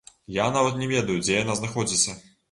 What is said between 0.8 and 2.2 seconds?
ведаю дзе яна знаходзіцца.